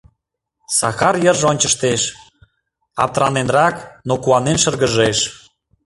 Сакар 0.77 1.15
йырже 1.23 1.45
ончыштеш, 1.51 2.01
аптыраненрак, 3.03 3.75
но 4.07 4.13
куанен 4.23 4.57
шыргыжеш. 4.63 5.19